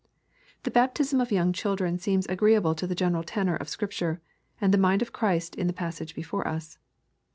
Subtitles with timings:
[0.63, 4.19] —The baptism of young children seems agreeable to the general tenor of Scripture,
[4.59, 6.79] and the mind of Christ in the passage before us.